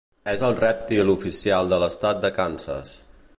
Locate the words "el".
0.47-0.55